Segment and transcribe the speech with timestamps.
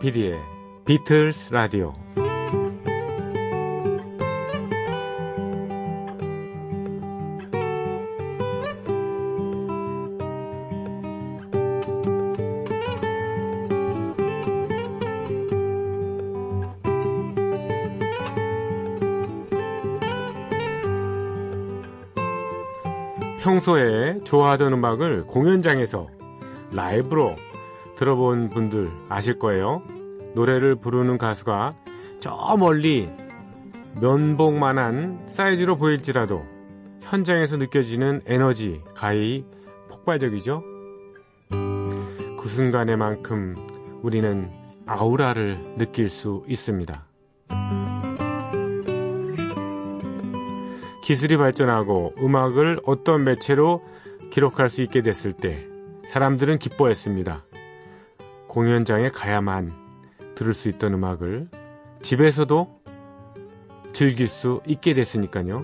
[0.00, 0.34] 조피디의
[0.86, 1.92] 비틀스 라디오.
[23.42, 26.06] 평소에 좋아하던 음악을 공연장에서
[26.72, 27.36] 라이브로
[28.00, 29.82] 들어본 분들 아실 거예요.
[30.34, 31.74] 노래를 부르는 가수가
[32.18, 33.10] 저 멀리
[34.00, 36.42] 면봉만한 사이즈로 보일지라도
[37.02, 39.44] 현장에서 느껴지는 에너지 가히
[39.90, 40.64] 폭발적이죠.
[41.50, 43.56] 그 순간에만큼
[44.02, 44.50] 우리는
[44.86, 47.04] 아우라를 느낄 수 있습니다.
[51.02, 53.84] 기술이 발전하고 음악을 어떤 매체로
[54.30, 55.68] 기록할 수 있게 됐을 때
[56.04, 57.49] 사람들은 기뻐했습니다.
[58.50, 59.72] 공연장에 가야만
[60.34, 61.48] 들을 수 있던 음악을
[62.02, 62.80] 집에서도
[63.92, 65.62] 즐길 수 있게 됐으니까요.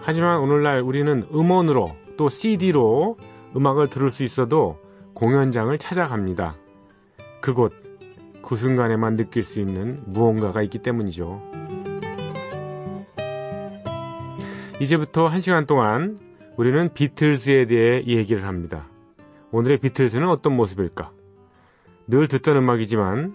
[0.00, 3.18] 하지만 오늘날 우리는 음원으로 또 CD로
[3.54, 4.78] 음악을 들을 수 있어도
[5.12, 6.56] 공연장을 찾아갑니다.
[7.42, 7.74] 그곳,
[8.40, 11.42] 그 순간에만 느낄 수 있는 무언가가 있기 때문이죠.
[14.80, 16.18] 이제부터 한 시간 동안
[16.56, 18.88] 우리는 비틀즈에 대해 얘기를 합니다.
[19.56, 21.12] 오늘의 비틀즈는 어떤 모습일까?
[22.08, 23.34] 늘 듣던 음악이지만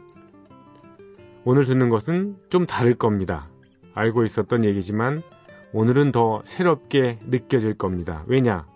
[1.46, 3.50] 오늘 듣는 것은 좀 다를 겁니다.
[3.96, 5.24] 알고 있었던 얘기지만
[5.74, 8.24] 오늘은 더 새롭게 느껴질 겁니다.
[8.28, 8.68] 왜냐?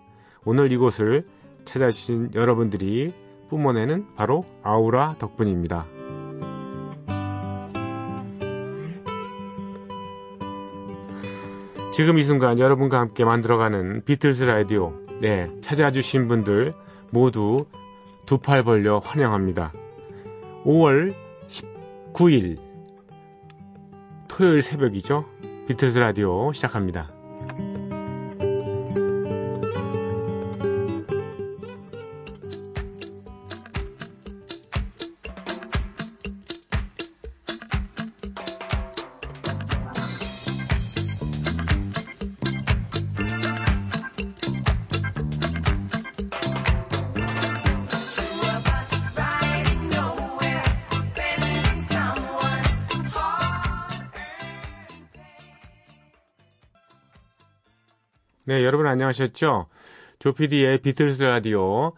[0.44, 1.24] 오늘 이곳을
[1.64, 3.14] 찾아주신 여러분들이
[3.48, 5.86] 뿜어내는 바로 아우라 덕분입니다.
[11.92, 16.74] 지금 이 순간 여러분과 함께 만들어가는 비틀즈 라디오, 네, 찾아주신 분들
[17.16, 17.64] 모두
[18.26, 19.72] 두 팔 벌려 환영합니다.
[20.64, 21.14] 5월
[21.48, 22.58] 19일
[24.28, 25.24] 토요일 새벽이죠.
[25.66, 27.10] 비틀즈 라디오 시작합니다.
[58.48, 59.66] 네, 여러분 안녕하셨죠?
[60.20, 61.94] 조피디의 비틀스 라디오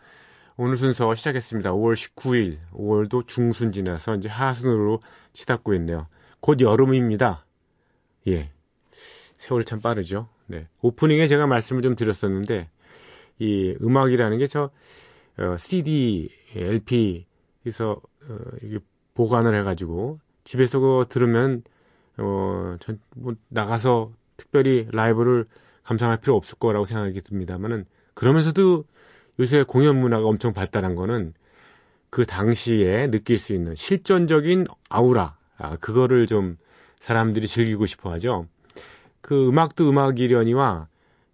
[0.56, 1.72] 오늘 순서 시작했습니다.
[1.72, 4.98] 5월 19일, 5월도 중순 지나서 이제 하순으로
[5.34, 6.06] 치닫고 있네요.
[6.40, 7.44] 곧 여름입니다.
[8.28, 8.50] 예.
[9.34, 10.30] 세월 참 빠르죠.
[10.46, 10.66] 네.
[10.80, 12.70] 오프닝에 제가 말씀을 좀 드렸었는데,
[13.40, 14.70] 이 음악이라는 게 저,
[15.36, 18.78] 어, CD, LP에서, 어, 이게
[19.12, 21.62] 보관을 해가지고, 집에서 그거 들으면,
[22.16, 25.44] 어, 전, 뭐, 나가서 특별히 라이브를
[25.88, 28.84] 감상할 필요 없을 거라고 생각이 듭니다만은 그러면서도
[29.40, 31.32] 요새 공연 문화가 엄청 발달한 거는
[32.10, 36.58] 그 당시에 느낄 수 있는 실존적인 아우라 아, 그거를 좀
[37.00, 38.46] 사람들이 즐기고 싶어 하죠.
[39.22, 40.88] 그 음악도 음악이려니와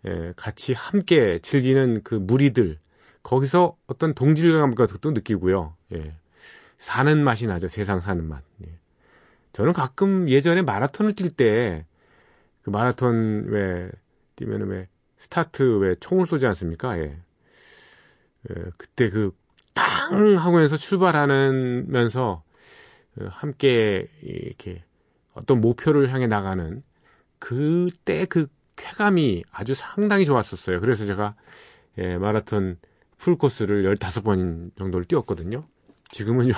[0.06, 2.78] 예, 같이 함께 즐기는 그 무리들
[3.22, 5.74] 거기서 어떤 동질감 같은 것도 느끼고요.
[5.94, 6.12] 예,
[6.78, 7.68] 사는 맛이 나죠.
[7.68, 8.42] 세상 사는 맛.
[8.66, 8.70] 예.
[9.52, 11.84] 저는 가끔 예전에 마라톤을 뛸 때
[12.64, 13.90] 그 마라톤 왜
[14.36, 16.98] 뛰면은 왜 스타트 왜 총을 쏘지 않습니까?
[16.98, 17.18] 예.
[18.50, 19.32] 예 그때 그
[19.74, 22.42] 땅 하고면서 출발하면서
[23.16, 24.84] 어, 함께 이렇게
[25.34, 26.82] 어떤 목표를 향해 나가는
[27.38, 28.46] 그때 그
[28.76, 30.80] 쾌감이 아주 상당히 좋았었어요.
[30.80, 31.34] 그래서 제가
[31.98, 32.78] 예, 마라톤
[33.18, 35.66] 풀코스를 15번 정도를 뛰었거든요.
[36.08, 36.54] 지금은 좀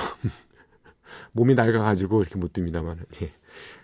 [1.33, 2.99] 몸이 낡아가지고 이렇게 못 뜁니다만.
[3.23, 3.33] 예.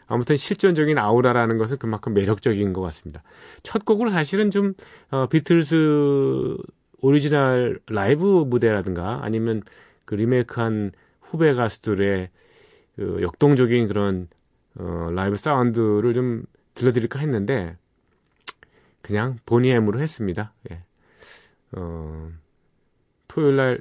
[0.06, 3.22] 아무튼 실존적인 아우라라는 것은 그만큼 매력적인 것 같습니다.
[3.62, 4.74] 첫 곡으로 사실은 좀
[5.10, 6.56] 어, 비틀스
[7.00, 9.62] 오리지널 라이브 무대라든가 아니면
[10.04, 12.30] 그 리메이크한 후배 가수들의
[12.96, 14.28] 그 역동적인 그런
[14.74, 17.76] 어, 라이브 사운드를 좀 들려드릴까 했는데
[19.00, 20.52] 그냥 보니엠으로 했습니다.
[20.70, 20.84] 예.
[21.72, 22.30] 어,
[23.28, 23.80] 토요일 날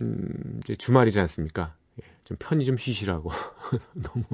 [0.00, 1.74] 음, 이제 주말이지 않습니까?
[2.26, 3.30] 예, 좀 편히 좀 쉬시라고
[3.94, 4.24] 너무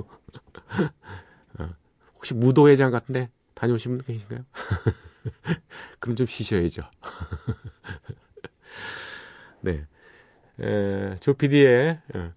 [1.58, 1.68] 어,
[2.14, 4.44] 혹시 무도회장 같은데 다녀오신 분 계신가요?
[6.00, 6.82] 그럼 좀 쉬셔야죠.
[9.60, 9.86] 네.
[10.60, 12.32] 에, 조피디의 어,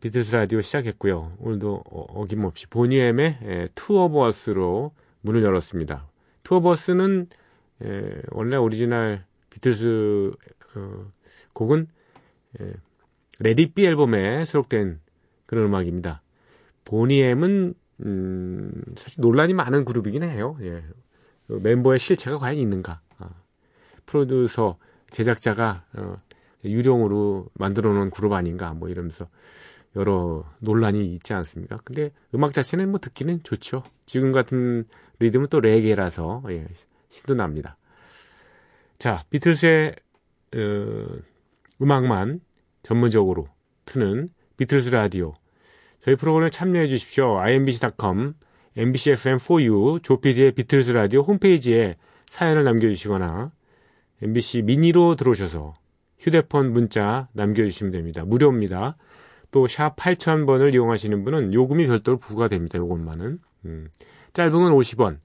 [0.00, 1.36] 비틀스 라디오 시작했고요.
[1.38, 4.92] 오늘도 어, 김없이 보니엠의 Two of Us로
[5.22, 6.08] 문을 열었습니다.
[6.42, 7.28] Two of Us는
[7.82, 10.32] 에, 원래 오리지널 비틀스
[10.76, 11.12] 어,
[11.52, 11.88] 곡은
[12.60, 12.72] 에,
[13.42, 15.00] Let It Be 앨범에 수록된
[15.46, 16.22] 그런 음악입니다.
[16.84, 17.74] 보니엠은
[18.04, 20.56] 음, 사실 논란이 많은 그룹이긴 해요.
[20.62, 20.82] 예.
[21.46, 23.00] 그 멤버의 실체가 과연 있는가?
[23.18, 23.30] 아,
[24.06, 24.78] 프로듀서,
[25.10, 26.16] 제작자가 어,
[26.64, 28.72] 유령으로 만들어 놓은 그룹 아닌가?
[28.72, 29.28] 뭐 이러면서
[29.94, 31.78] 여러 논란이 있지 않습니까?
[31.84, 33.82] 근데 음악 자체는 뭐 듣기는 좋죠.
[34.06, 34.84] 지금 같은
[35.18, 36.66] 리듬은 또 레게라서 예,
[37.10, 37.76] 신도 납니다.
[38.98, 39.94] 자, 비틀스의
[40.54, 41.06] 어,
[41.80, 42.40] 음악만
[42.82, 43.48] 전문적으로
[43.84, 45.34] 트는 비틀스 라디오.
[46.04, 47.38] 저희 프로그램에 참여해 주십시오.
[47.38, 48.34] imbc.com,
[48.76, 51.96] mbcfm4u, 조피디의 비틀스 라디오 홈페이지에
[52.26, 53.52] 사연을 남겨주시거나
[54.22, 55.74] MBC 미니로 들어오셔서
[56.18, 58.22] 휴대폰 문자 남겨주시면 됩니다.
[58.24, 58.96] 무료입니다.
[59.52, 62.78] 또 샵 8000번을 이용하시는 분은 요금이 별도로 부과됩니다.
[62.78, 63.38] 요것만은.
[63.66, 63.88] 음.
[64.32, 65.18] 짧은 건 50원,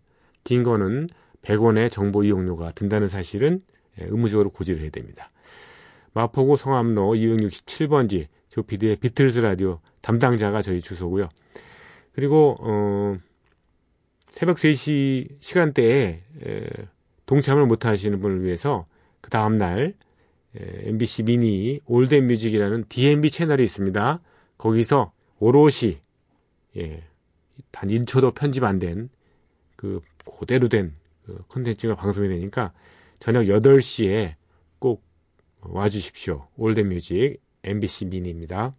[0.43, 1.07] 긴 거는
[1.41, 3.61] 100원의 정보 이용료가 든다는 사실은
[3.99, 5.31] 예, 의무적으로 고지를 해야 됩니다.
[6.17, 11.29] 마포구 성암로 267번지 조피디의 비틀즈 라디오 담당자가 저희 주소고요.
[12.13, 13.17] 그리고 어,
[14.29, 16.67] 새벽 3시 시간대에 에,
[17.25, 18.85] 동참을 못 하시는 분을 위해서
[19.21, 19.93] 그 다음 날
[20.55, 24.21] MBC 미니 올덴 뮤직이라는 DMB 채널이 있습니다.
[24.57, 25.99] 거기서 오롯이
[26.77, 27.03] 예,
[27.71, 30.95] 단 1초도 편집 안 된그 그대로 된
[31.27, 32.71] 그 콘텐츠가 방송이 되니까
[33.19, 34.37] 저녁 8시에 꼭
[35.61, 36.47] 와주십시오.
[36.57, 38.73] 올덴 뮤직 MBC 미니입니다.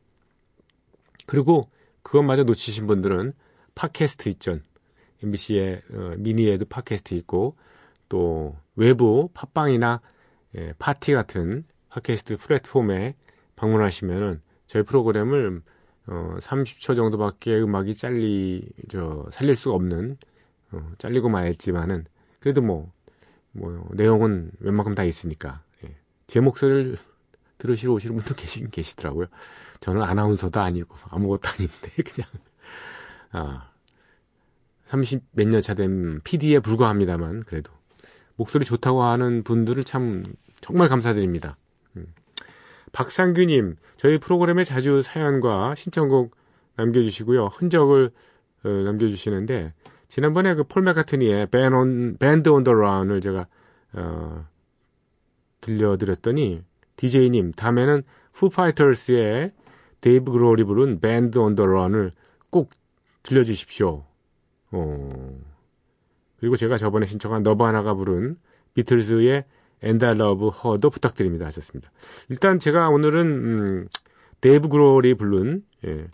[1.27, 1.69] 그리고
[2.03, 3.33] 그것마저 놓치신 분들은
[3.75, 4.59] 팟캐스트 있죠.
[5.23, 7.57] MBC의 어, 미니에도 팟캐스트 있고
[8.09, 10.01] 또 외부 팟빵이나
[10.57, 13.15] 예, 파티 같은 팟캐스트 플랫폼에
[13.57, 15.63] 방문하시면은 저희 프로그램을
[16.07, 20.17] 어, 30초 정도밖에 음악이 잘리 저 살릴 수가 없는
[20.73, 22.05] 어, 잘리고 말지만은
[22.41, 22.91] 그래도 뭐,
[23.53, 25.68] 뭐 내용은 웬만큼 다 있으니까 예.
[26.29, 26.97] 제 목소리를
[27.59, 29.27] 들으시러 오시는 분도 계시긴 계시더라고요.
[29.81, 32.31] 저는 아나운서도 아니고 아무것도 아닌데 그냥
[33.33, 33.71] 아
[34.87, 37.73] 30 몇 년 차 된 PD에 불과합니다만 그래도
[38.37, 40.23] 목소리 좋다고 하는 분들을 참
[40.61, 41.57] 정말 감사드립니다.
[41.97, 42.07] 음.
[42.93, 46.37] 박상규님 저희 프로그램에 자주 사연과 신청곡
[46.77, 48.13] 남겨주시고요 흔적을
[48.65, 49.73] 어, 남겨주시는데
[50.09, 53.47] 지난번에 그 폴 맥카트니의 밴드 온 더 런을 제가
[53.95, 54.47] 어,
[55.61, 56.63] 들려드렸더니
[56.97, 58.03] DJ님, 다음에는
[58.33, 59.53] 푸파이터스의
[60.01, 62.13] 데이브 그롤이 부른 Band on the Run을
[62.51, 62.71] 꼭
[63.23, 64.05] 들려주십시오.
[64.73, 65.39] 어.
[66.39, 68.37] 그리고 제가 저번에 신청한 너바나가 부른
[68.75, 69.45] 비틀즈의
[69.83, 71.91] And I Love Her도 부탁드립니다 하셨습니다.
[72.29, 73.89] 일단 제가 오늘은 음,
[74.41, 76.07] 데이브 그롤이 부른 예,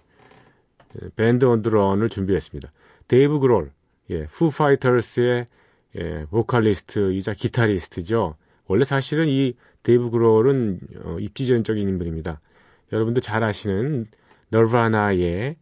[1.16, 2.70] Band on the Run을 준비했습니다.
[3.08, 3.70] 데이브 그롤,
[4.10, 5.46] 예, 푸 파이터스의
[5.96, 8.36] 예, 보컬리스트이자 기타리스트죠.
[8.66, 12.40] 원래 사실은 이 데이브 그롤은 어, 입지전적인 인물입니다.
[12.92, 14.06] 여러분도 잘 아시는
[14.50, 15.56] 너바나의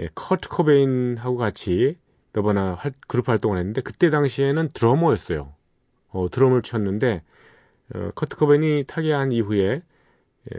[0.00, 1.96] 예, 커트 코베인하고 같이
[2.32, 5.52] 너바나 활, 그룹 활동을 했는데 그때 당시에는 드러머였어요.
[6.10, 7.22] 어, 드럼을 쳤는데
[7.94, 9.82] 어, 커트 코베인이 타계한 이후에
[10.54, 10.58] 예,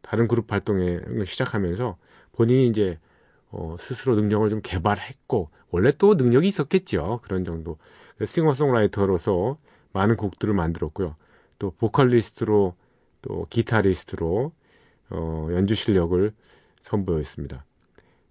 [0.00, 1.96] 다른 그룹 활동을 시작하면서
[2.32, 2.98] 본인이 이제
[3.50, 7.78] 어, 스스로 능력을 좀 개발했고 원래 또 능력이 있었겠죠 그런 정도
[8.24, 9.58] 싱어송라이터로서
[9.92, 11.16] 많은 곡들을 만들었고요
[11.58, 12.74] 또 보컬리스트로
[13.22, 14.52] 또 기타리스트로
[15.10, 16.32] 어, 연주 실력을
[16.82, 17.64] 선보였습니다.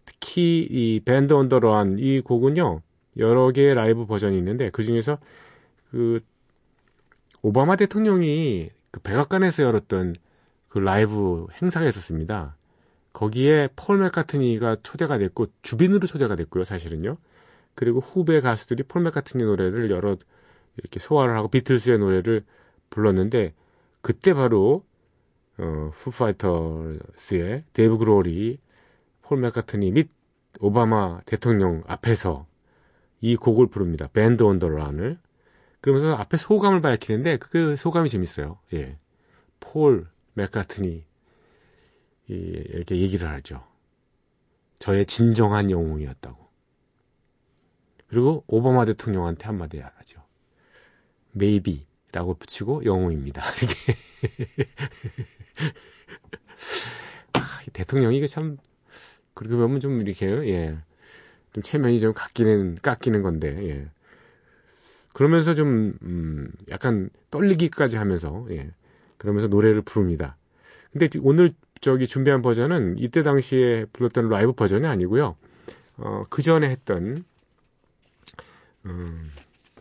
[0.05, 2.81] 특히 이 밴드 언더러한 이 곡은요
[3.17, 5.17] 여러 개의 라이브 버전이 있는데 그 중에서
[5.91, 6.19] 그
[7.41, 10.15] 오바마 대통령이 그 백악관에서 열었던
[10.67, 12.55] 그 라이브 행사가 있었습니다.
[13.13, 17.17] 거기에 폴 맥카트니가 초대가 됐고 주빈으로 초대가 됐고요, 사실은요.
[17.73, 20.17] 그리고 후배 가수들이 폴 맥카트니 노래를 여러
[20.77, 22.43] 이렇게 소화를 하고 비틀스의 노래를
[22.89, 23.53] 불렀는데
[24.01, 24.83] 그때 바로
[25.57, 28.59] 어, 푸파이터스의 데이브 그롤이,
[29.23, 30.09] 폴 맥카트니 및
[30.59, 32.45] 오바마 대통령 앞에서
[33.21, 34.07] 이 곡을 부릅니다.
[34.13, 35.17] Band on the Run을
[35.81, 38.59] 그러면서 앞에 소감을 밝히는데 그 소감이 재밌어요.
[38.73, 38.97] 예.
[39.59, 41.03] 폴 맥카트니
[42.27, 43.63] 이렇게 얘기를 하죠.
[44.79, 46.45] 저의 진정한 영웅이었다고.
[48.07, 50.21] 그리고 오바마 대통령한테 한마디 하죠.
[51.37, 53.43] Maybe 라고 붙이고 영웅입니다.
[53.61, 53.97] 이렇게.
[57.33, 58.57] 아, 대통령이 이게 참,
[59.33, 60.77] 그렇게 보면 좀 이렇게, 예.
[61.53, 63.87] 좀 체면이 좀 깎이는, 깎이는 건데, 예.
[65.13, 68.71] 그러면서 좀, 음, 약간 떨리기까지 하면서, 예.
[69.17, 70.37] 그러면서 노래를 부릅니다.
[70.91, 75.35] 근데 오늘 저기 준비한 버전은 이때 당시에 불렀던 라이브 버전이 아니고요.
[75.97, 77.23] 어, 그 전에 했던,
[78.85, 79.31] 음,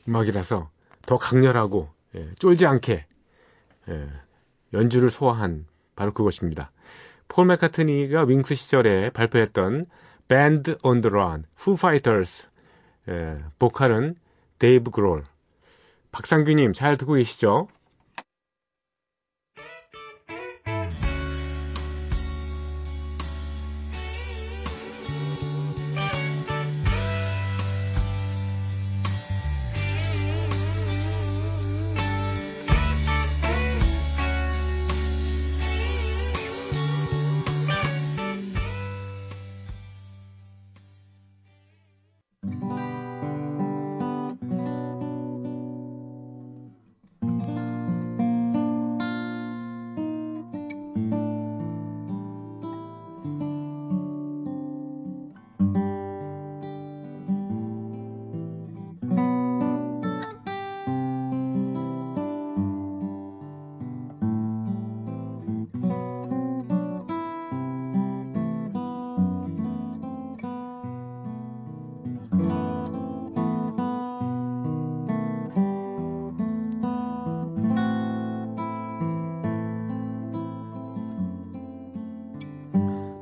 [0.08, 0.70] 음악이라서
[1.06, 3.06] 더 강렬하고 예, 쫄지 않게
[3.88, 4.08] 예,
[4.72, 6.70] 연주를 소화한 바로 그것입니다.
[7.28, 9.86] 폴 맥카트니가 윙스 시절에 발표했던
[10.28, 12.48] Band on the Run, Foo Fighters,
[13.08, 14.16] 예, 보컬은
[14.58, 15.24] 데이브 그롤.
[16.12, 17.68] 박상규님 잘 듣고 계시죠?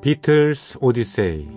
[0.04, 1.48] 비틀스 오디세이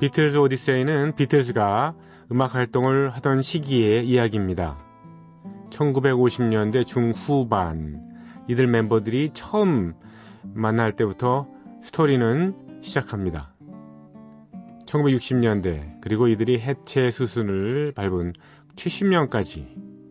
[0.00, 1.94] 비틀즈 오디세이는 비틀즈가
[2.32, 4.78] 음악 활동을 하던 시기의 이야기입니다.
[5.68, 8.00] 1950년대 중후반
[8.48, 9.92] 이들 멤버들이 처음
[10.54, 13.54] 만날 때부터 스토리는 시작합니다.
[14.86, 18.32] 1960년대 그리고 이들이 해체 수순을 밟은
[18.76, 19.66] 70년까지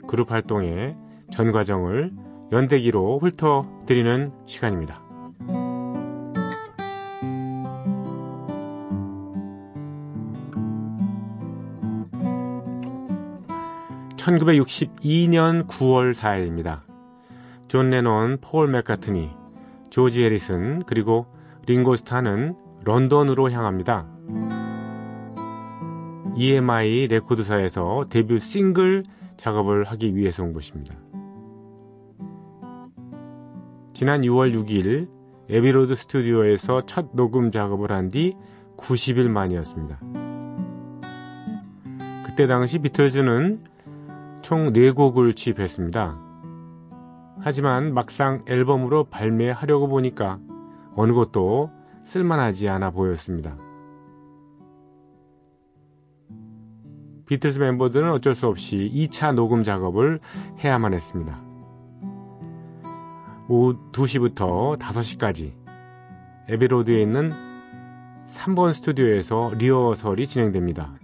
[0.08, 0.96] 그룹 활동의
[1.32, 2.12] 전 과정을
[2.52, 5.08] 연대기로 훑어드리는 시간입니다.
[14.28, 16.82] 1962년 9월 4일입니다.
[17.70, 19.30] 존 레논, 폴 맥카트니,
[19.90, 21.28] 조지 해리슨, 그리고
[21.68, 24.08] 링고스타는 런던으로 향합니다.
[26.36, 29.04] EMI 레코드사에서 데뷔 싱글
[29.38, 30.96] 작업을 하기 위해서 온 것입니다.
[33.94, 35.10] 지난 6월 6일
[35.50, 38.36] 에비로드 스튜디오에서 첫 녹음 작업을 한 뒤
[38.78, 40.00] 90일 만이었습니다.
[42.26, 43.64] 그때 당시 비틀즈는
[44.42, 46.20] 총 4곡을 취입했습니다.
[47.40, 50.40] 하지만 막상 앨범으로 발매하려고 보니까
[50.98, 51.70] 어느 것도
[52.04, 53.56] 쓸만하지 않아 보였습니다.
[57.28, 60.20] 비틀스 멤버들은 어쩔 수 없이 2차 녹음 작업을
[60.64, 61.40] 해야만 했습니다.
[63.48, 65.54] 오후 2시부터 5시까지
[66.50, 67.32] 에비로드에 있는
[68.26, 70.96] 3번 스튜디오에서 리허설이 진행됩니다.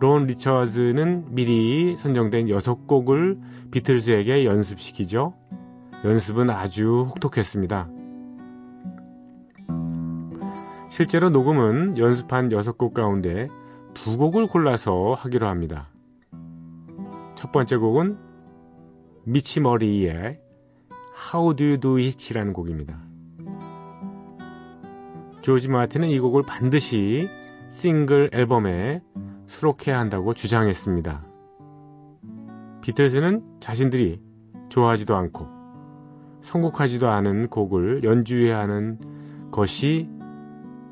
[0.00, 5.34] 론 리처즈는 미리 선정된 6곡을 비틀즈에게 연습시키죠.
[6.04, 7.88] 연습은 아주 혹독했습니다.
[10.90, 13.48] 실제로 녹음은 연습한 6곡 가운데
[13.94, 15.88] 두 곡을 골라서 하기로 합니다.
[17.36, 18.18] 첫 번째 곡은
[19.24, 20.40] 미치 머리의
[21.34, 23.00] How Do You Do It이라는 곡입니다.
[25.40, 27.28] 조지 마틴은 이 곡을 반드시
[27.70, 29.02] 싱글 앨범에
[29.46, 31.26] 수록해야 한다고 주장했습니다.
[32.82, 34.20] 비틀즈는 자신들이
[34.68, 35.61] 좋아하지도 않고
[36.42, 38.98] 선곡하지도 않은 곡을 연주해야 하는
[39.50, 40.08] 것이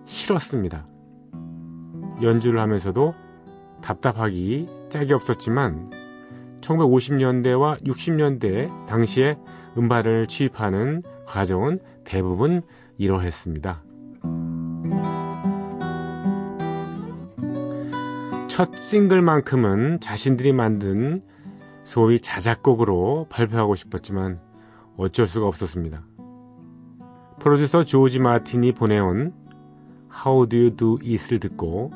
[0.05, 0.87] 싫었습니다.
[2.23, 3.15] 연주를 하면서도
[3.83, 5.91] 답답하기 짝이 없었지만
[6.61, 9.37] 1950년대와 60년대 당시에
[9.77, 12.63] 음반을 취입하는 과정은 대부분
[12.99, 13.83] 이러했습니다.
[18.49, 21.23] 첫 싱글만큼은 자신들이 만든
[21.85, 24.39] 소위 자작곡으로 발표하고 싶었지만
[25.01, 26.03] 어쩔 수가 없었습니다.
[27.39, 29.33] 프로듀서 조지 마틴이 보내온
[30.15, 31.91] How Do You Do It을 듣고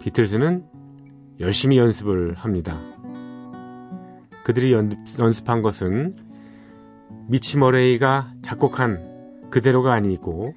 [0.00, 0.64] 비틀즈는
[1.38, 2.80] 열심히 연습을 합니다.
[4.42, 6.16] 그들이 연, 연습한 것은
[7.28, 10.52] 미치 머레이가 작곡한 그대로가 아니고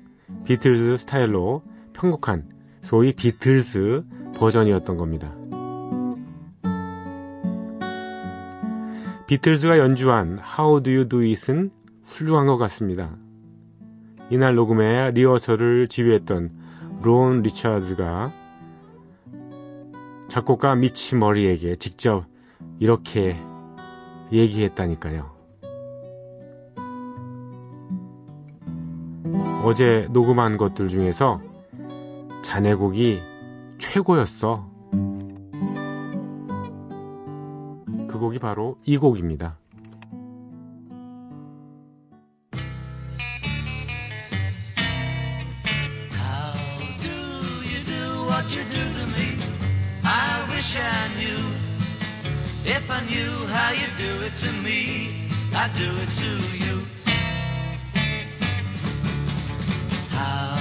[0.45, 1.61] 비틀즈 스타일로
[1.93, 2.49] 편곡한
[2.81, 4.03] 소위 비틀즈
[4.33, 5.35] 버전이었던 겁니다.
[9.27, 13.15] 비틀즈가 연주한 How Do You Do It은 훌륭한 것 같습니다.
[14.29, 16.49] 이날 녹음에 리허설을 지휘했던
[17.03, 18.31] 론 리처즈가
[20.27, 22.25] 작곡가 미치 머리에게 직접
[22.79, 23.35] 이렇게
[24.31, 25.29] 얘기했다니까요.
[29.65, 31.41] 어제 녹음한 것들 중에서
[32.41, 33.19] 자네 곡이
[33.77, 34.69] 최고였어.
[38.07, 39.60] 그 곡이 바로 이 곡입니다.
[50.61, 51.43] Wish I knew.
[52.63, 56.31] If I knew how you do it to me, I'd do it to
[56.63, 56.85] you.
[60.11, 60.60] How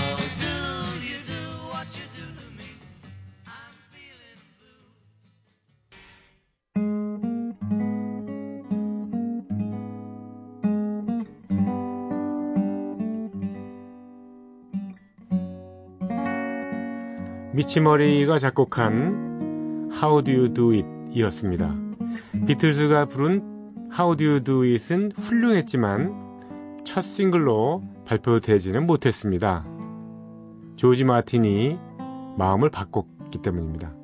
[17.71, 21.73] 미치머리가 작곡한 How Do You Do It 이었습니다.
[22.47, 29.65] 비틀즈가 부른 How Do You Do It은 훌륭했지만 첫 싱글로 발표되지는 못했습니다.
[30.75, 31.79] 조지 마틴이
[32.37, 33.95] 마음을 바꿨기 때문입니다.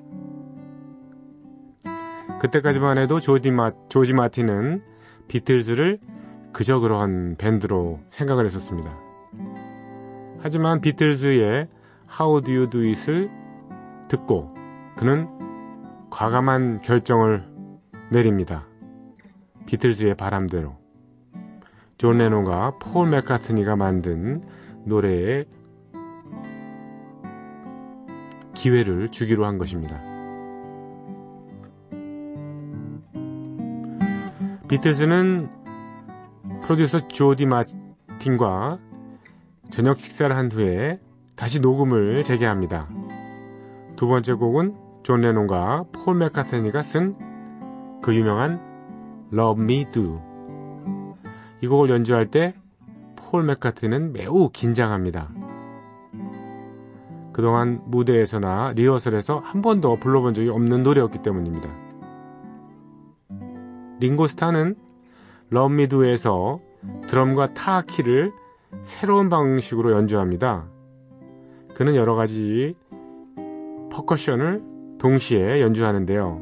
[2.41, 4.83] 그때까지만 해도 조지, 마, 조지 마틴은
[5.27, 5.99] 비틀즈를
[6.53, 8.97] 그저 그러한 밴드로 생각을 했었습니다.
[10.39, 11.67] 하지만 비틀즈의
[12.21, 13.46] How Do You Do It을
[14.09, 14.55] 듣고
[14.97, 15.29] 그는
[16.11, 17.45] 과감한 결정을
[18.11, 18.67] 내립니다.
[19.67, 20.77] 비틀즈의 바람대로.
[21.99, 24.43] 존 레논과 폴 맥카트니가 만든
[24.85, 25.45] 노래에
[28.55, 30.01] 기회를 주기로 한 것입니다.
[34.69, 35.49] 비틀즈는
[36.63, 38.79] 프로듀서 조지 마틴과
[39.71, 41.01] 저녁 식사를 한 후에
[41.37, 42.89] 다시 녹음을 재개합니다.
[43.97, 47.17] 두 번째 곡은 존 레논과 폴 맥카트니가 쓴
[48.03, 48.61] 그 유명한
[49.33, 50.21] Love Me Do.
[51.61, 52.55] 이 곡을 연주할 때
[53.17, 55.29] 폴 맥카트니는 매우 긴장합니다.
[57.33, 61.69] 그동안 무대에서나 리허설에서 한 번도 불러본 적이 없는 노래였기 때문입니다.
[63.99, 64.77] 링고스타는
[65.53, 66.61] Love Me Do에서
[67.09, 68.33] 드럼과 타 키를
[68.83, 70.69] 새로운 방식으로 연주합니다.
[71.75, 72.77] 그는 여러 가지
[73.97, 74.63] 퍼커션을
[74.99, 76.41] 동시에 연주하는데요.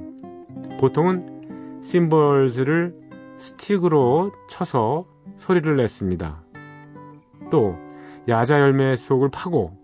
[0.80, 2.94] 보통은 심벌즈를
[3.38, 6.42] 스틱으로 쳐서 소리를 냈습니다.
[7.52, 7.76] 또
[8.28, 9.78] 야자 열매 속을 파고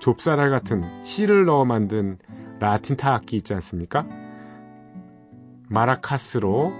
[0.00, 2.18] 좁쌀알 같은 씨를 넣어 만든
[2.60, 4.06] 라틴 타악기 있지 않습니까?
[5.70, 6.72] 마라카스로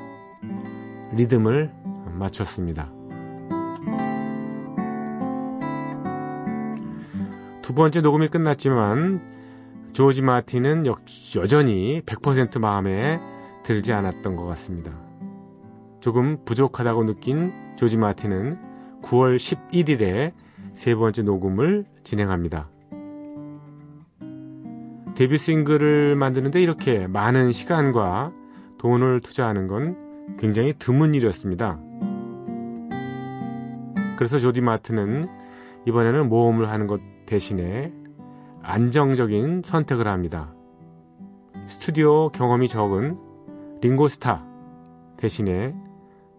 [1.14, 1.72] 리듬을
[2.18, 2.92] 맞췄습니다.
[7.62, 9.43] 두 번째 녹음이 끝났지만
[9.94, 10.86] 조지 마틴은
[11.36, 13.20] 여전히 100% 마음에
[13.62, 14.92] 들지 않았던 것 같습니다.
[16.00, 18.58] 조금 부족하다고 느낀 조지 마틴은
[19.02, 20.32] 9월 11일에
[20.72, 22.68] 세 번째 녹음을 진행합니다.
[25.14, 28.32] 데뷔 싱글을 만드는데 이렇게 많은 시간과
[28.78, 31.78] 돈을 투자하는 건 굉장히 드문 일이었습니다.
[34.16, 35.28] 그래서 조디 마틴은
[35.86, 37.92] 이번에는 모험을 하는 것 대신에
[38.66, 40.50] 안정적인 선택을 합니다.
[41.66, 43.18] 스튜디오 경험이 적은
[43.82, 44.42] 링고스타
[45.18, 45.74] 대신에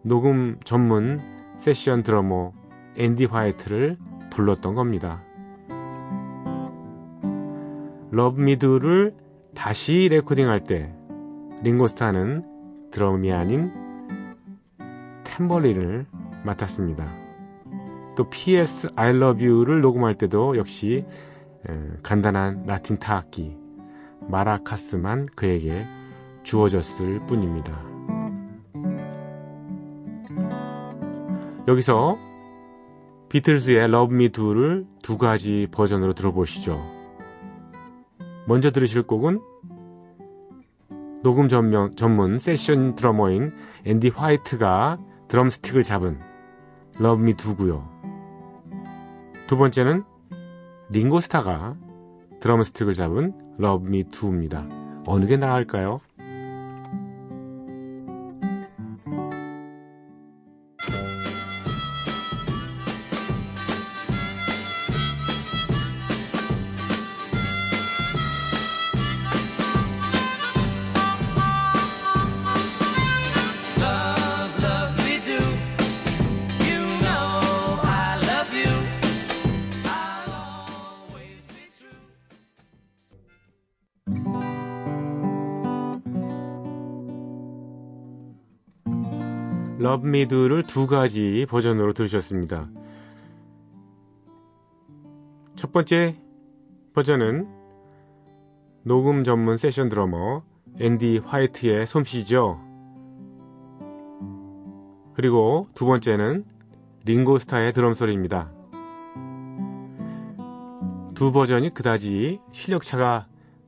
[0.01, 1.21] 녹음 전문
[1.59, 2.51] 세션 드러머
[2.97, 3.97] 앤디 화이트를
[4.31, 5.21] 불렀던 겁니다.
[8.09, 9.15] Love Me Do를
[9.53, 10.93] 다시 레코딩할 때
[11.61, 13.71] 링고스타는 드럼이 아닌
[15.25, 16.07] 탬버린을
[16.43, 17.05] 맡았습니다.
[18.15, 21.05] 또 PS I Love You를 녹음할 때도 역시
[22.03, 23.57] 간단한 라틴 타악기
[24.21, 25.85] 마라카스만 그에게
[26.43, 27.73] 주어졌을 뿐입니다.
[31.67, 32.17] 여기서
[33.29, 36.79] 비틀즈의 Love Me Do를 두 가지 버전으로 들어보시죠.
[38.47, 39.41] 먼저 들으실 곡은
[41.23, 43.51] 녹음 전문, 전문 세션 드러머인
[43.83, 46.19] 앤디 화이트가 드럼 스틱을 잡은
[46.99, 47.89] Love Me Do고요.
[49.47, 50.03] 두 번째는
[50.89, 51.75] 링고스타가
[52.39, 54.67] 드럼스틱을 잡은 Love Me To입니다.
[55.07, 55.99] 어느 게 나을까요?
[89.85, 92.67] Love Me Do를 두 가지 버전으로 들으셨습니다.
[95.55, 96.19] 첫 번째
[96.95, 97.47] 버전은
[98.81, 100.41] 녹음 전문 세션 드러머
[100.79, 102.59] 앤디 화이트의 솜씨죠.
[105.13, 106.45] 그리고 두 번째는
[107.03, 108.51] 링고스타의 드럼 소리입니다.
[111.13, 113.27] 두 버전이 그다지 실력차가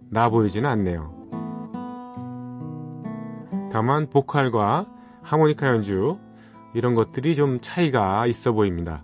[0.10, 1.14] 나 보이지는 않네요.
[3.72, 4.97] 다만 보컬과
[5.28, 6.18] 하모니카 연주
[6.74, 9.04] 이런 것들이 좀 차이가 있어 보입니다.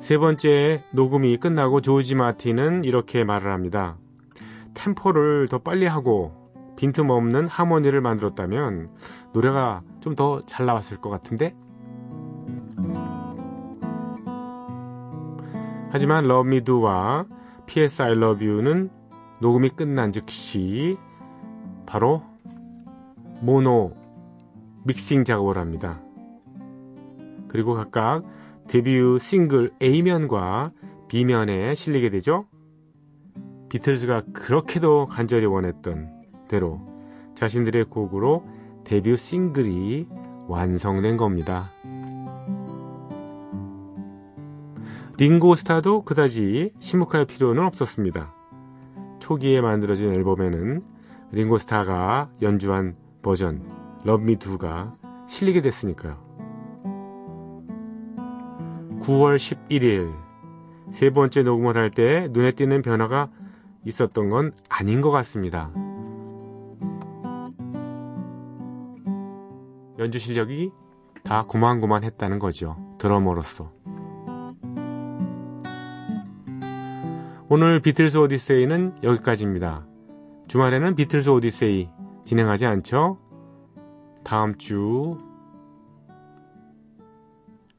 [0.00, 3.98] 세 번째 녹음이 끝나고 조지 마틴은 이렇게 말을 합니다.
[4.72, 6.32] 템포를 더 빨리 하고
[6.76, 8.90] 빈틈없는 하모니를 만들었다면
[9.34, 11.54] 노래가 좀 더 잘 나왔을 것 같은데?
[15.90, 16.24] 하지만
[16.64, 17.26] Do와
[17.66, 18.90] PS I Love You는
[19.44, 20.96] 녹음이 끝난 즉시
[21.84, 22.22] 바로
[23.42, 23.94] 모노
[24.84, 26.00] 믹싱 작업을 합니다.
[27.50, 28.22] 그리고 각각
[28.68, 30.72] 데뷔 싱글 A면과
[31.08, 32.46] B면에 실리게 되죠.
[33.68, 36.80] 비틀즈가 그렇게도 간절히 원했던 대로
[37.34, 38.46] 자신들의 곡으로
[38.84, 40.06] 데뷔 싱글이
[40.48, 41.70] 완성된 겁니다.
[45.18, 48.33] 링고 스타도 그다지 심각할 필요는 없었습니다.
[49.24, 50.84] 초기에 만들어진 앨범에는
[51.32, 53.62] 링고스타가 연주한 버전
[54.06, 54.94] Love Me Do가
[55.26, 56.18] 실리게 됐으니까요.
[59.00, 60.12] 9월 11일
[60.90, 63.30] 세 번째 녹음을 할 때 눈에 띄는 변화가
[63.86, 65.70] 있었던 건 아닌 것 같습니다.
[69.98, 70.70] 연주 실력이
[71.22, 72.76] 다 고만고만했다는 거죠.
[72.98, 73.72] 드러머로서.
[77.54, 79.86] 오늘 비틀스 오디세이는 여기까지입니다.
[80.48, 81.88] 주말에는 비틀스 오디세이
[82.24, 83.20] 진행하지 않죠?
[84.24, 85.34] 다음 주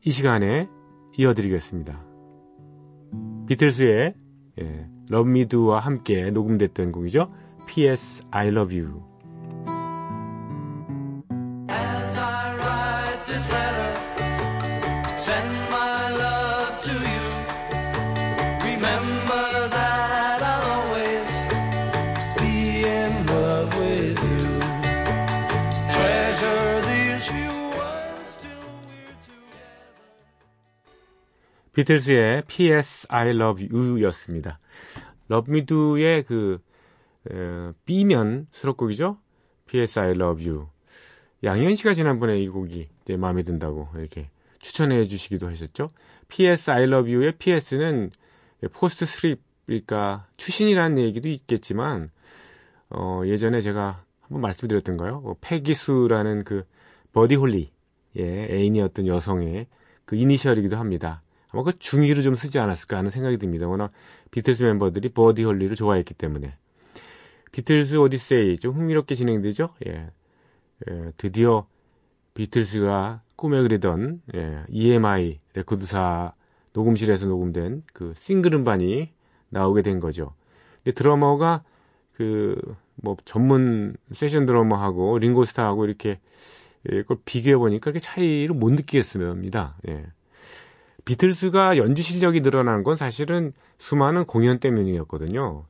[0.06, 0.70] 이 시간에
[1.18, 2.00] 이어드리겠습니다.
[3.48, 4.14] 비틀스의
[4.62, 4.84] 예,
[5.50, 7.34] Do와 함께 녹음됐던 곡이죠.
[7.68, 8.24] P.S.
[8.32, 9.02] I Love You.
[31.76, 33.06] 비틀스의 P.S.
[33.10, 34.60] I Love You였습니다.
[35.66, 36.60] Do의 그
[37.30, 39.18] 에, B면 수록곡이죠.
[39.66, 40.00] P.S.
[40.00, 40.68] I Love You.
[41.44, 45.90] 양현 씨가 지난번에 이 곡이 이제 마음에 든다고 이렇게 추천해 주시기도 하셨죠.
[46.30, 46.72] P.S.
[46.72, 48.10] I Love You의 P.S.는
[48.72, 52.10] 포스트 스립이니까 추신이라는 얘기도 있겠지만
[52.90, 55.24] 어, 예전에 제가 한번 말씀드렸던가요?
[55.26, 56.64] 어, 패기수라는 그
[57.12, 57.70] 버디 홀리
[58.18, 59.68] 예, 애인이었던 여성의
[60.06, 61.22] 그 이니셜이기도 합니다.
[61.56, 63.68] 아마 그 중의로 좀 쓰지 않았을까 하는 생각이 듭니다.
[63.68, 63.92] 워낙
[64.32, 66.56] 비틀스 멤버들이 버디 홀리를 좋아했기 때문에.
[67.52, 69.74] 비틀스 오디세이 좀 흥미롭게 진행되죠?
[69.88, 70.06] 예.
[70.90, 71.68] 예, 드디어
[72.34, 76.34] 비틀스가 꿈에 그리던 예, EMI 레코드사
[76.74, 79.10] 녹음실에서 녹음된 그 싱글 음반이
[79.50, 80.34] 나오게 된 거죠.
[80.84, 81.64] 근데 드러머가
[82.14, 82.56] 그
[82.96, 86.20] 뭐 전문 세션 드러머하고 링고스타하고 이렇게
[86.92, 89.78] 예, 그걸 비교해 보니까 그렇게 차이를 못 느끼겠습니다.
[89.90, 90.06] 예.
[91.06, 95.66] 비틀스가 연주 실력이 늘어난 건 사실은 수많은 공연 때문이었거든요.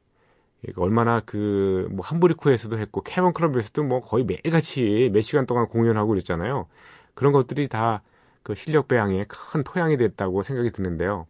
[0.62, 6.10] 그러니까 얼마나 그, 뭐, 함부리코에서도 했고, 캐번 클럽에서도 뭐 거의 매일같이 몇 시간 동안 공연하고
[6.10, 6.68] 그랬잖아요.
[7.14, 8.02] 그런 것들이 다
[8.46, 11.26] 그 실력 배양에 큰 토양이 됐다고 생각이 드는데요.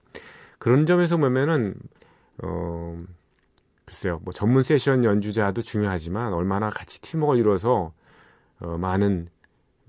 [0.60, 1.74] 그런 점에서 보면은,
[2.44, 3.02] 어,
[3.86, 7.94] 글쎄요, 뭐 전문 세션 연주자도 중요하지만 얼마나 같이 팀워크를 이루어서,
[8.60, 9.30] 어, 많은,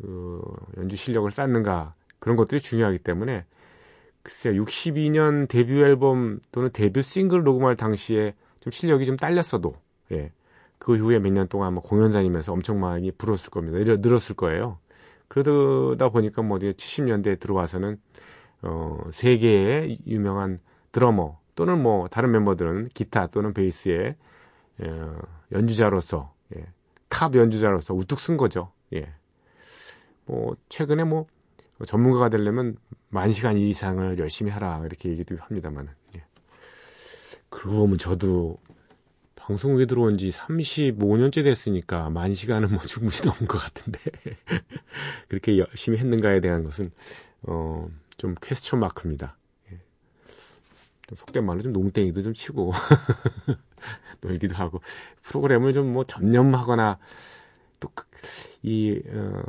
[0.01, 0.41] 그,
[0.77, 3.45] 연주 실력을 쌓는가, 그런 것들이 중요하기 때문에,
[4.27, 9.75] 글쎄요, 62년 데뷔 앨범 또는 데뷔 싱글 녹음할 당시에 좀 실력이 좀 딸렸어도,
[10.11, 10.33] 예.
[10.79, 13.79] 그 이후에 몇 년 동안 뭐 공연 다니면서 엄청 많이 불었을 겁니다.
[13.79, 14.79] 늘- 늘었을 거예요.
[15.29, 18.01] 그러다 보니까 뭐 70년대에 들어와서는,
[18.63, 20.59] 어, 세계의 유명한
[20.91, 24.17] 드러머 또는 뭐 다른 멤버들은 기타 또는 베이스의,
[24.81, 25.19] 어,
[25.53, 26.67] 연주자로서, 예.
[27.09, 28.73] 탑 연주자로서 우뚝 선 거죠.
[28.93, 29.07] 예.
[30.25, 31.27] 뭐, 최근에 뭐,
[31.85, 32.77] 전문가가 되려면
[33.09, 36.25] 만 시간 이상을 열심히 하라 이렇게 얘기도 합니다만 예.
[37.51, 38.59] 그러고 보면 저도
[39.35, 44.01] 방송국에 들어온 지 35년째 됐으니까 만 시간은 뭐 충분히 넘은 것 같은데
[45.29, 46.91] 그렇게 열심히 했는가에 대한 것은
[47.43, 49.37] 어, 좀 퀘스천 마크입니다.
[49.71, 49.79] 예.
[51.07, 52.73] 좀 속된 말로 좀 농땡이도 좀 치고
[54.23, 54.81] 놀기도 하고
[55.23, 56.99] 프로그램을 좀 뭐 전념하거나
[57.79, 59.43] 또이 어,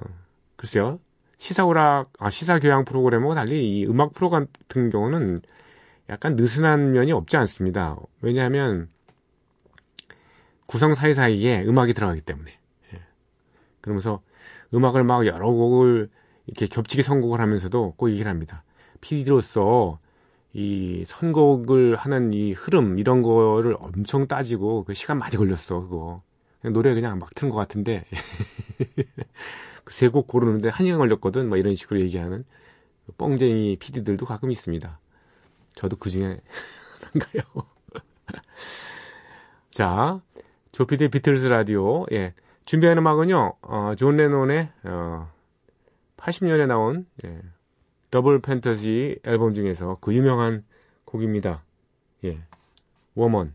[0.55, 0.99] 글쎄요
[1.37, 5.41] 시사오락, 아, 시사 교양 프로그램하고 달리 이 음악 프로그램 같은 경우는
[6.09, 7.97] 약간 느슨한 면이 없지 않습니다.
[8.21, 8.89] 왜냐하면
[10.65, 12.51] 구성 사이사이에 음악이 들어가기 때문에.
[12.93, 13.01] 예.
[13.81, 14.21] 그러면서
[14.73, 16.09] 음악을 막 여러 곡을
[16.45, 18.63] 이렇게 겹치게 선곡을 하면서도 꼭 얘기를 합니다.
[19.01, 19.99] PD로서
[20.53, 26.23] 이 선곡을 하는 이 흐름 이런 거를 엄청 따지고 그 시간 많이 걸렸어 그거
[26.61, 28.05] 그냥 노래 그냥 막 트는 것 같은데
[28.77, 29.03] 그
[29.91, 32.43] 세 곡 고르는데 한 시간 걸렸거든 뭐 이런 식으로 얘기하는
[33.17, 34.99] 뻥쟁이 PD들도 가끔 있습니다.
[35.75, 36.37] 저도 그 중에
[37.13, 37.65] 하나인가요?
[39.71, 40.21] 자,
[40.71, 42.33] 조피디의 비틀즈 라디오 예
[42.65, 45.31] 준비한 음악은요 어, 존 레논의 어,
[46.17, 47.41] 80년에 나온 예,
[48.11, 50.63] Double Fantasy 앨범 중에서 그 유명한
[51.05, 51.63] 곡입니다.
[52.25, 52.39] 예.
[53.15, 53.53] Woman.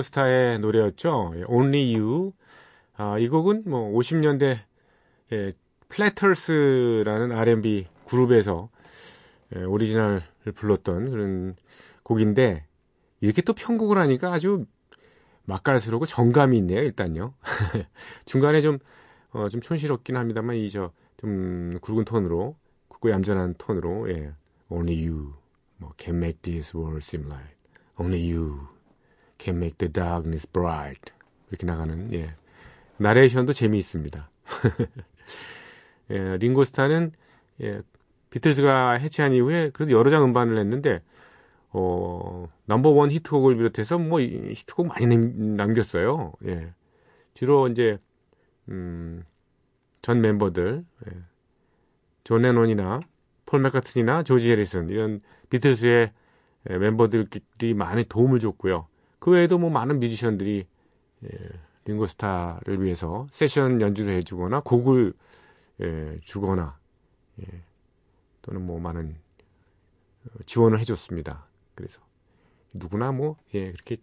[0.00, 1.32] 링고스타의 노래였죠.
[1.36, 2.32] 예, Only You.
[2.96, 4.58] 아, 이 곡은 뭐 50년대
[5.32, 5.52] 예,
[5.88, 8.68] 플래터스라는 R&B 그룹에서
[9.54, 10.22] 예, 오리지널을
[10.54, 11.56] 불렀던 그런
[12.02, 12.64] 곡인데
[13.20, 14.64] 이렇게 또 편곡을 하니까 아주
[15.44, 16.80] 맛깔스럽고 정감이 있네요.
[16.80, 17.34] 일단요.
[18.24, 18.78] 중간에 좀
[19.32, 22.56] 어, 좀 촌스럽긴 합니다만 이 저 좀 굵은 톤으로
[22.88, 24.32] 굵고 얌전한 톤으로 예.
[24.70, 25.34] Only you
[25.76, 27.56] 뭐 can make this world seem light.
[27.98, 28.68] Only you
[29.40, 31.12] can make the darkness bright.
[31.50, 32.30] 이렇게 나가는 예.
[32.98, 34.30] 나레이션도 재미있습니다.
[36.10, 37.12] 예, 링고스타는
[37.62, 37.82] 예,
[38.30, 41.02] 비틀즈가 해체한 이후에 그래도 여러 장 음반을 냈는데
[41.72, 46.32] 어, 넘버원 히트곡을 비롯해서 뭐 이- 히트곡 많이 남- 남겼어요.
[46.46, 46.72] 예.
[47.34, 47.98] 주로 이제
[48.68, 49.22] 음,
[50.02, 51.12] 전 멤버들 예.
[52.24, 53.00] 존 레논이나
[53.46, 56.12] 폴 맥카트니나 조지 해리슨 이런 비틀즈의
[56.70, 58.86] 예, 멤버들이 많이 도움을 줬고요.
[59.20, 60.66] 그 외에도 뭐 많은 뮤지션들이
[61.24, 61.28] 예,
[61.84, 65.12] 링고스타를 위해서 세션 연주를 해주거나 곡을
[65.82, 66.78] 예, 주거나
[67.40, 67.62] 예,
[68.42, 69.14] 또는 뭐 많은
[70.24, 71.46] 어, 지원을 해줬습니다.
[71.74, 72.00] 그래서
[72.74, 73.98] 누구나 뭐 예, 그렇게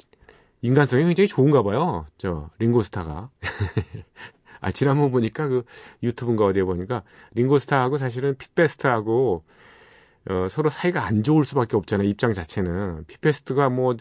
[0.61, 2.05] 인간성이 굉장히 좋은가 봐요.
[2.17, 3.29] 저 링고스타가.
[4.59, 5.63] 아 지난번 보니까 그
[6.01, 7.03] 유튜브인가 어디에 보니까
[7.33, 9.43] 링고스타하고 사실은 핏베스트하고
[10.29, 12.07] 어, 서로 사이가 안 좋을 수밖에 없잖아요.
[12.07, 13.95] 입장 자체는 핏베스트가 뭐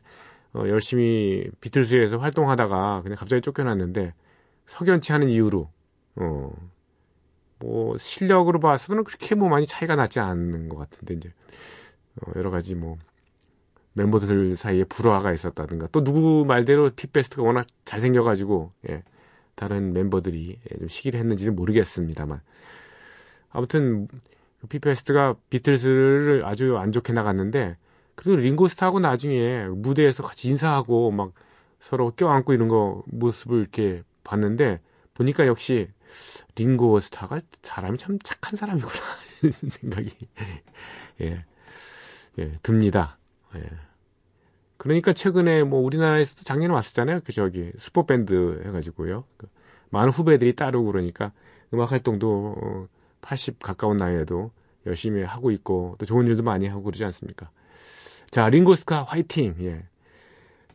[0.56, 4.14] 어, 열심히 비틀스에서 활동하다가 그냥 갑자기 쫓겨났는데
[4.66, 5.68] 석연치 않은 이유로
[6.16, 6.52] 어,
[7.58, 11.32] 뭐 실력으로 봐서는 그렇게 뭐 많이 차이가 나지 않는 것 같은데 이제
[12.22, 12.96] 어, 여러 가지 뭐
[13.92, 19.02] 멤버들 사이에 불화가 있었다든가 또 누구 말대로 핏베스트가 워낙 잘생겨가지고 예,
[19.54, 22.40] 다른 멤버들이 예, 좀 시기를 했는지는 모르겠습니다만.
[23.50, 24.08] 아무튼
[24.60, 27.76] 그 핏베스트가 비틀스를 아주 안 좋게 나갔는데
[28.16, 31.32] 그래도 링고스타하고 나중에 무대에서 같이 인사하고 막
[31.78, 34.80] 서로 껴안고 이런 거 모습을 이렇게 봤는데
[35.14, 35.88] 보니까 역시
[36.56, 39.04] 링고스타가 사람이 참 착한 사람이구나
[39.42, 40.10] 이런 생각이
[41.20, 41.44] 예,
[42.38, 43.18] 예 듭니다.
[43.54, 43.62] 예.
[44.78, 47.20] 그러니까 최근에 뭐 우리나라에서도 작년에 왔었잖아요.
[47.24, 49.24] 그 저기 슈퍼 밴드 해가지고요.
[49.36, 49.48] 그
[49.90, 51.32] 많은 후배들이 따르고 그러니까
[51.72, 52.88] 음악 활동도 어,
[53.20, 54.50] 80 가까운 나이에도
[54.86, 57.50] 열심히 하고 있고 또 좋은 일도 많이 하고 그러지 않습니까?
[58.36, 59.54] 자, 링고스카 화이팅.
[59.60, 59.86] 예.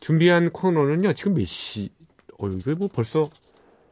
[0.00, 1.12] 준비한 코너는요.
[1.12, 1.90] 지금 몇 시?
[2.40, 3.30] 어, 이거 뭐 벌써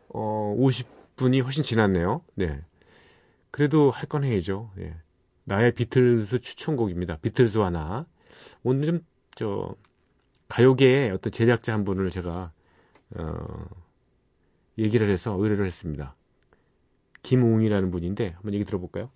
[0.09, 2.22] 어 50분이 훨씬 지났네요.
[2.35, 2.64] 네.
[3.52, 4.72] 그래도 할 건 해야죠.
[4.80, 4.92] 예.
[5.44, 7.18] 나의 비틀즈 추천곡입니다.
[7.18, 8.06] 비틀즈와 나.
[8.64, 9.00] 오늘 좀
[9.37, 9.76] 저
[10.48, 12.52] 가요계의 어떤 제작자 한 분을 제가
[13.14, 13.66] 어
[14.78, 16.16] 얘기를 해서 의뢰를 했습니다.
[17.22, 19.11] 김웅이라는 분인데 한번 얘기 들어볼까요?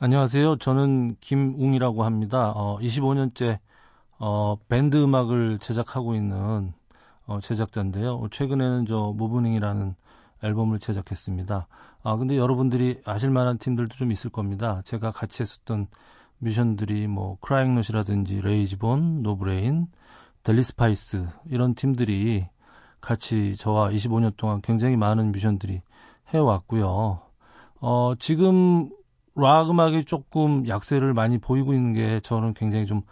[0.00, 0.56] 안녕하세요.
[0.56, 2.50] 저는 김웅이라고 합니다.
[2.50, 3.60] 어, 25년째
[4.18, 6.72] 어, 밴드 음악을 제작하고 있는
[7.26, 8.26] 어, 제작자인데요.
[8.32, 9.94] 최근에는 저 모브닝이라는
[10.42, 11.68] 앨범을 제작했습니다.
[12.02, 14.82] 아 근데 여러분들이 아실 만한 팀들도 좀 있을 겁니다.
[14.84, 15.86] 제가 같이 했었던
[16.38, 19.86] 뮤지션들이 뭐 크라잉넛이라든지 레이지본, 노브레인,
[20.42, 22.48] 델리스파이스 이런 팀들이
[23.00, 25.82] 같이 저와 25년 동안 굉장히 많은 뮤지션들이
[26.30, 27.20] 해왔고요.
[27.80, 28.90] 어, 지금
[29.36, 33.02] 락 음악이 조금 약세를 많이 보이고 있는 게 저는 굉장히 좀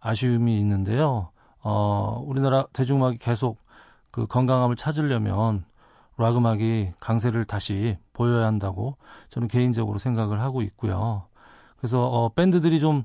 [0.00, 1.30] 아쉬움이 있는데요.
[1.60, 3.58] 어, 우리나라 대중음악이 계속
[4.10, 5.64] 그 건강함을 찾으려면
[6.18, 8.96] 락 음악이 강세를 다시 보여야 한다고
[9.30, 11.24] 저는 개인적으로 생각을 하고 있고요.
[11.78, 13.04] 그래서 어, 밴드들이 좀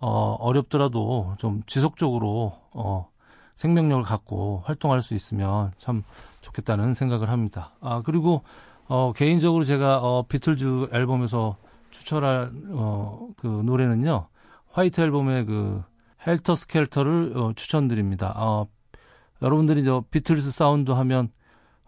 [0.00, 3.08] 어, 어렵더라도 좀 지속적으로 어,
[3.54, 6.02] 생명력을 갖고 활동할 수 있으면 참
[6.40, 7.72] 좋겠다는 생각을 합니다.
[7.80, 8.42] 아 그리고
[8.88, 11.56] 어, 개인적으로 제가 어, 비틀즈 앨범에서
[11.98, 14.28] 추천할 어, 그 노래는요
[14.70, 15.82] 화이트 앨범의 그
[16.26, 18.32] Helter Skelter를 어, 추천드립니다.
[18.36, 18.66] 어,
[19.42, 21.30] 여러분들이 저 비틀스 사운드 하면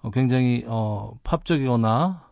[0.03, 2.29] 어, 굉장히 어, 팝적이거나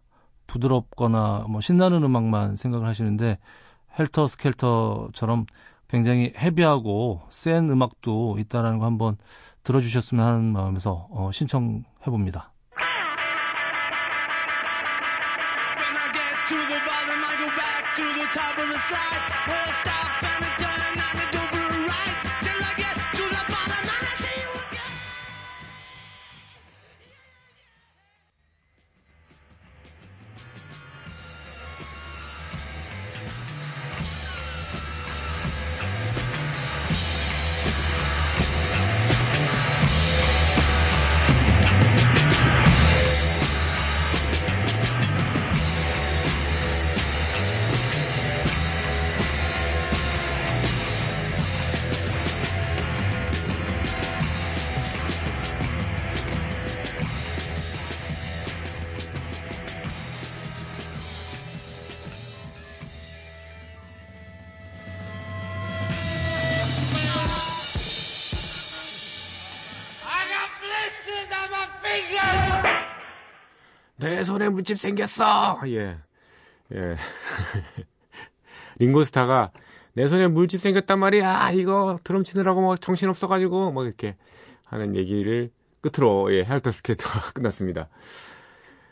[0.46, 3.38] 부드럽거나 뭐 신나는 음악만 생각을 하시는데
[3.98, 5.46] Helter Skelter처럼
[5.88, 9.16] 굉장히 heavy하고 센 음악도 있다라는 거 한번
[9.62, 12.52] 들어주셨으면 하는 마음에서 어, 신청해 봅니다.
[18.36, 19.46] top of the slide.
[19.48, 20.15] Well, stop.
[74.26, 75.62] 손에 물집 생겼어!
[75.68, 75.96] 예.
[76.74, 76.96] 예.
[78.78, 79.52] 링고스타가
[79.94, 81.52] 내 손에 물집 생겼단 말이야!
[81.52, 84.16] 이거 드럼 치느라고 막 정신 없어가지고, 뭐 이렇게
[84.66, 87.88] 하는 얘기를 끝으로, 예, Helter Skelter가 끝났습니다.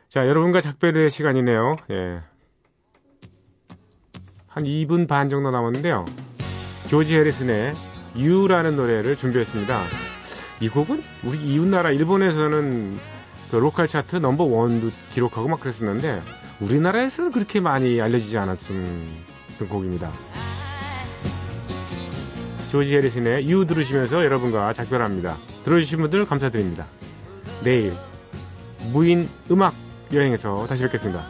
[0.08, 1.76] 자, 여러분과 작별의 시간이네요.
[1.90, 2.20] 예.
[4.46, 6.04] 한 2분 반 정도 남았는데요.
[6.88, 7.74] 조지 해리슨의
[8.16, 9.82] You라는 노래를 준비했습니다.
[10.60, 13.13] 이 곡은 우리 이웃나라 일본에서는
[13.50, 16.22] 그 로컬 차트 넘버 원도 기록하고 막 그랬었는데
[16.60, 19.06] 우리나라에서는 그렇게 많이 알려지지 않았던
[19.68, 20.10] 곡입니다.
[22.70, 25.36] 조지 해리슨의 You 들으시면서 여러분과 작별합니다.
[25.64, 26.86] 들어주신 분들 감사드립니다.
[27.62, 27.92] 내일
[28.92, 29.74] 무인 음악
[30.12, 31.22] 여행에서 다시 뵙겠습니다.